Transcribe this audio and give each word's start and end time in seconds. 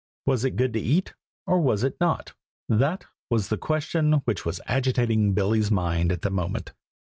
Was 0.25 0.43
it 0.43 0.55
good 0.55 0.73
to 0.73 0.79
eat, 0.79 1.13
or 1.45 1.61
was 1.61 1.83
it 1.83 1.97
not? 2.01 2.33
that 2.67 3.05
was 3.29 3.49
the 3.49 3.57
question 3.59 4.13
which 4.25 4.45
was 4.47 4.59
agitating 4.65 5.35
Billy's 5.35 5.69
mind 5.69 6.11
at 6.11 6.23
that 6.23 6.31
moment. 6.33 6.73